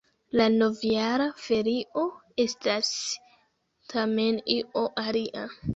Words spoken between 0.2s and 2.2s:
La novjara ferio